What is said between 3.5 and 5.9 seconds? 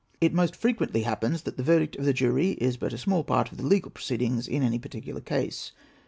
of the legal proceedings in any particular case.